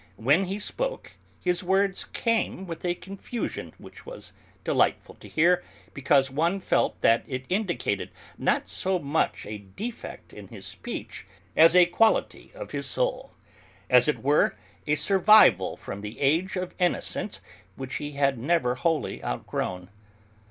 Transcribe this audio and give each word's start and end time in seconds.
When 0.17 0.45
he 0.45 0.57
spoke, 0.57 1.15
his 1.39 1.63
words 1.63 2.05
came 2.05 2.65
with 2.65 2.83
a 2.83 2.95
confusion 2.95 3.71
which 3.77 4.03
was 4.03 4.33
delightful 4.63 5.13
to 5.19 5.27
hear 5.27 5.63
because 5.93 6.31
one 6.31 6.59
felt 6.59 6.99
that 7.01 7.23
it 7.27 7.45
indicated 7.49 8.09
not 8.35 8.67
so 8.67 8.97
much 8.97 9.45
a 9.45 9.59
defect 9.59 10.33
in 10.33 10.47
his 10.47 10.65
speech 10.65 11.27
as 11.55 11.75
a 11.75 11.85
quality 11.85 12.49
of 12.55 12.71
his 12.71 12.87
soul, 12.87 13.35
as 13.91 14.07
it 14.07 14.23
were 14.23 14.55
a 14.87 14.95
survival 14.95 15.77
from 15.77 16.01
the 16.01 16.19
age 16.19 16.55
of 16.55 16.73
innocence 16.79 17.39
which 17.75 17.97
he 17.97 18.13
had 18.13 18.39
never 18.39 18.73
wholly 18.73 19.23
outgrown. 19.23 19.91